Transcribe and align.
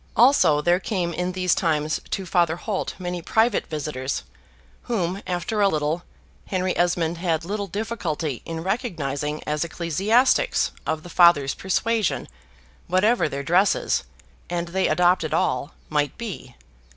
Also 0.15 0.61
there 0.63 0.79
came 0.79 1.13
in 1.13 1.33
these 1.33 1.53
times 1.53 2.01
to 2.09 2.25
Father 2.25 2.55
Holt 2.55 2.95
many 2.97 3.21
private 3.21 3.67
visitors, 3.67 4.23
whom, 4.85 5.21
after 5.27 5.61
a 5.61 5.67
little, 5.67 6.01
Henry 6.47 6.75
Esmond 6.75 7.19
had 7.19 7.45
little 7.45 7.67
difficulty 7.67 8.41
in 8.43 8.63
recognizing 8.63 9.43
as 9.43 9.63
ecclesiastics 9.63 10.71
of 10.87 11.03
the 11.03 11.09
Father's 11.11 11.53
persuasion, 11.53 12.27
whatever 12.87 13.29
their 13.29 13.43
dresses 13.43 14.03
(and 14.49 14.69
they 14.69 14.87
adopted 14.87 15.35
all) 15.35 15.75
might 15.87 16.17
be. 16.17 16.55